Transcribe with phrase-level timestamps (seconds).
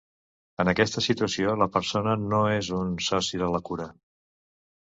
[0.63, 3.89] En aquesta situació, la persona no és un soci de la cura.